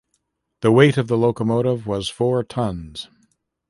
The 0.61 0.71
weight 0.71 0.97
of 0.97 1.07
the 1.09 1.15
locomotive 1.15 1.85
was 1.85 2.09
four 2.09 2.43
tons. 2.43 3.07